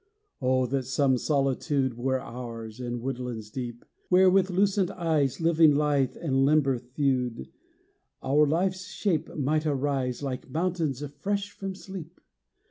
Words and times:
Oh, 0.41 0.65
that 0.65 0.85
some 0.87 1.15
solitude 1.19 1.95
Were 1.95 2.19
ours, 2.19 2.79
in 2.79 3.01
woodlands 3.01 3.51
deep, 3.51 3.85
Where, 4.09 4.31
with 4.31 4.49
lucent 4.49 4.89
eyes, 4.89 5.39
Living 5.39 5.75
lithe 5.75 6.17
and 6.19 6.43
limber 6.43 6.79
thewed, 6.79 7.49
Our 8.23 8.47
life's 8.47 8.85
shape 8.87 9.29
might 9.35 9.67
arise 9.67 10.23
Like 10.23 10.49
mountains 10.49 11.03
fresh 11.19 11.51
from 11.51 11.75
sleep! 11.75 12.19